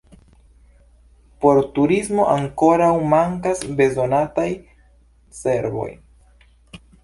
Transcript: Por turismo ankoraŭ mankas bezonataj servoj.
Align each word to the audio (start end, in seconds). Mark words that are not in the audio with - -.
Por 1.45 1.59
turismo 1.75 2.25
ankoraŭ 2.37 2.89
mankas 3.13 3.63
bezonataj 3.83 4.49
servoj. 5.45 5.89